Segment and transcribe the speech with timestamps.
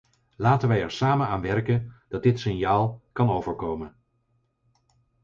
[0.35, 3.95] Laten wij er samen aan werken dat dit signaal kan overkomen.